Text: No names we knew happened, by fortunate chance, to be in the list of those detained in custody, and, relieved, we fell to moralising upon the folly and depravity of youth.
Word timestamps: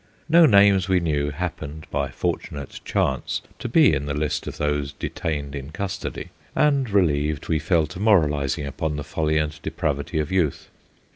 No 0.27 0.47
names 0.47 0.89
we 0.89 0.99
knew 0.99 1.29
happened, 1.29 1.85
by 1.91 2.09
fortunate 2.09 2.79
chance, 2.83 3.43
to 3.59 3.69
be 3.69 3.93
in 3.93 4.07
the 4.07 4.15
list 4.15 4.47
of 4.47 4.57
those 4.57 4.93
detained 4.93 5.53
in 5.53 5.69
custody, 5.69 6.29
and, 6.55 6.89
relieved, 6.89 7.47
we 7.49 7.59
fell 7.59 7.85
to 7.85 7.99
moralising 7.99 8.65
upon 8.65 8.95
the 8.95 9.03
folly 9.03 9.37
and 9.37 9.61
depravity 9.61 10.17
of 10.17 10.31
youth. 10.31 10.69